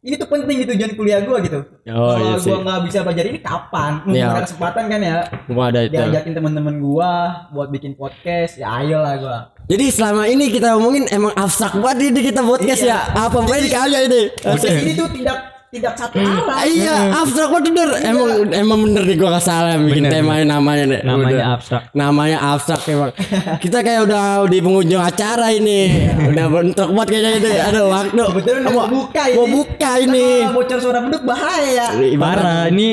ini 0.06 0.14
tuh 0.14 0.24
penting 0.24 0.56
di 0.56 0.66
tujuan 0.66 0.92
kuliah 0.94 1.18
gua 1.20 1.42
gitu. 1.42 1.58
Oh, 1.90 2.14
Kalau 2.14 2.22
iya 2.22 2.38
gua 2.38 2.58
nggak 2.62 2.80
bisa 2.86 2.98
belajar 3.02 3.24
ini 3.26 3.38
kapan? 3.40 3.92
Iya. 4.06 4.26
ada 4.28 4.40
kesempatan 4.42 4.84
kan 4.86 5.00
ya. 5.02 5.16
Wah, 5.50 5.66
ada 5.66 5.80
itu 5.82 5.92
Diajakin 5.92 6.32
teman-teman 6.32 6.74
gua 6.78 7.12
buat 7.50 7.68
bikin 7.68 7.92
podcast, 7.92 8.54
ya 8.56 8.70
ayolah 8.76 9.14
gua. 9.18 9.38
jadi 9.66 9.90
selama 9.90 10.30
ini 10.30 10.46
kita 10.48 10.78
ngomongin 10.78 11.10
emang 11.10 11.34
abstrak 11.34 11.74
banget 11.76 12.14
ini 12.14 12.20
kita 12.24 12.38
podcast 12.40 12.80
Iya. 12.80 12.98
ya 13.10 13.26
apa 13.26 13.38
baik 13.42 13.66
kali 13.66 13.98
ini 14.00 14.22
Podcast 14.38 14.76
ini 14.78 14.92
tuh 14.94 15.08
tidak 15.10 15.55
tidak 15.66 15.92
satu 15.94 16.16
arah. 16.16 16.62
Iya, 16.62 16.96
abstrak 17.16 17.50
bener. 17.58 17.88
Emang 18.00 18.28
emang 18.48 18.78
bener 18.86 19.02
nih 19.04 19.16
gua 19.16 19.36
gak 19.36 19.44
salah 19.44 19.74
bikin 19.76 20.06
Bener. 20.06 20.22
temanya 20.22 20.44
namanya 20.52 20.84
nih. 20.86 21.00
Namanya 21.02 21.44
abstrak. 21.52 21.82
Namanya 21.92 22.38
abstrak 22.40 22.80
emang. 22.86 23.10
Kita 23.58 23.78
kayak 23.80 24.00
udah 24.06 24.22
di 24.46 24.58
pengunjung 24.58 25.02
acara 25.02 25.50
ini. 25.50 25.80
Udah 26.26 26.46
bentrok 26.46 26.90
banget 26.90 27.08
kayaknya 27.12 27.30
itu. 27.36 27.48
Aduh, 27.52 27.84
waktu. 27.88 28.22
Udah 28.24 28.72
Mau- 28.72 28.88
buka 28.88 29.22
ini. 29.26 29.36
Mau 29.36 29.46
buka 29.48 29.90
ini. 29.98 30.26
Kalau 30.40 30.54
bocor 30.54 30.78
suara 30.78 30.98
beduk 31.02 31.22
bahaya. 31.22 31.86
Ibarat- 31.96 32.24
Parah, 32.36 32.62
ini 32.68 32.88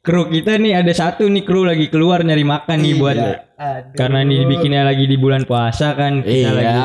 kru 0.00 0.28
kita 0.28 0.56
nih 0.56 0.72
ada 0.76 0.92
satu 0.92 1.24
nih 1.24 1.42
kru 1.42 1.64
lagi 1.64 1.88
keluar 1.88 2.20
nyari 2.20 2.44
makan 2.44 2.76
nih 2.78 2.94
buat 2.94 3.16
Iya. 3.16 3.32
Aduh. 3.54 3.94
karena 3.94 4.18
ini 4.20 4.34
dibikinnya 4.42 4.82
lagi 4.82 5.06
di 5.06 5.16
bulan 5.16 5.46
puasa 5.46 5.94
kan 5.94 6.20
kita 6.20 6.28
Iya. 6.28 6.50
lagi 6.50 6.80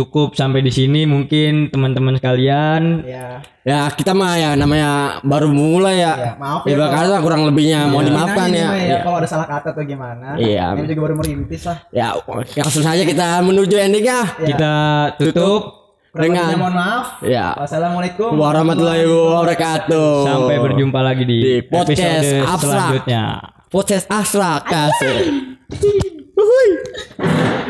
cukup 0.00 0.32
sampai 0.32 0.60
di 0.60 0.68
sini 0.68 1.04
mungkin 1.04 1.68
teman-teman 1.68 2.16
sekalian 2.16 3.04
Ya. 3.04 3.44
Ya 3.60 3.84
kita 3.92 4.16
mah 4.16 4.34
ya 4.34 4.56
namanya 4.56 5.20
baru 5.20 5.52
mulai 5.52 6.00
ya. 6.00 6.16
Ya, 6.16 6.32
maaf 6.34 6.64
ya, 6.64 6.72
Ibarat 6.72 6.90
kata 6.96 7.16
kurang 7.20 7.44
lebihnya 7.44 7.84
mohon 7.86 8.08
dimaafkan 8.08 8.48
ya. 8.50 8.66
mah 8.66 8.76
Iya. 8.76 8.96
Kalau 9.04 9.16
ada 9.20 9.28
salah 9.28 9.44
kata 9.44 9.68
atau 9.70 9.84
gimana. 9.84 10.32
Iya. 10.34 10.72
Ini 10.74 10.88
juga 10.88 11.00
baru 11.04 11.14
merintis 11.20 11.68
lah. 11.68 11.78
Ya 11.92 12.16
langsung 12.56 12.80
saja 12.80 13.04
kita 13.04 13.44
menuju 13.44 13.76
endingnya. 13.76 14.24
kita 14.40 14.74
tutup 15.20 15.62
Dengan- 16.10 16.56
mohon 16.56 16.74
maaf. 16.74 17.20
Ya. 17.22 17.52
Wassalamualaikum 17.54 18.32
Warahmatullahi 18.32 19.04
wabarakatuh. 19.06 20.10
sampai 20.24 20.56
berjumpa 20.58 20.98
lagi 20.98 21.22
di, 21.22 21.38
Di 21.38 21.54
podcast 21.68 22.00
episode 22.26 22.48
Abstrak. 22.48 22.64
selanjutnya 22.64 23.24
Podcast 23.70 24.06
Asrak 24.10 24.60
kasih. 24.66 25.18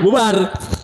Bubar. 0.01 0.80